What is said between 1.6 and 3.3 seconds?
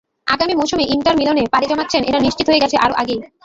জমাচ্ছেন এটা নিশ্চিত হয়ে গেছে আরও আগেই।